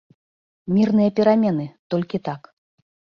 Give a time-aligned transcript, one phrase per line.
[0.77, 1.65] Мірныя перамены,
[1.95, 2.41] толькі так.